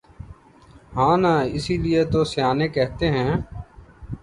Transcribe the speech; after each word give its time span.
ہاں 0.95 1.15
نا 1.23 1.33
اسی 1.55 1.75
لئے 1.83 2.01
تو 2.11 2.19
سیانے 2.33 2.67
کہتے 2.75 3.05
ہیں 3.15 3.31